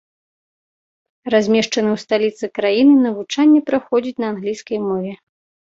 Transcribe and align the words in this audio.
Размешчаны 1.33 1.89
ў 1.97 2.05
сталіцы 2.05 2.45
краіны, 2.57 2.95
навучанне 3.07 3.61
праходзіць 3.69 4.19
на 4.27 4.37
англійскай 4.37 4.77
мове. 4.93 5.11